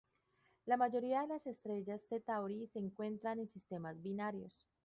La 0.65 0.77
mayoría 0.77 1.21
de 1.21 1.27
las 1.27 1.45
estrellas 1.45 2.07
T 2.09 2.19
Tauri 2.21 2.65
se 2.65 2.79
encuentran 2.79 3.37
en 3.37 3.47
sistemas 3.47 4.01
binarios. 4.01 4.65